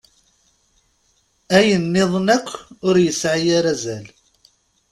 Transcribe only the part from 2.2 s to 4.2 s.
akk ur yesɛi ara azal.